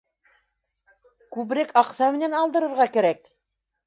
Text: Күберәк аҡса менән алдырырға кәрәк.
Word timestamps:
Күберәк 1.35 1.73
аҡса 1.81 2.07
менән 2.15 2.33
алдырырға 2.39 2.89
кәрәк. 2.97 3.29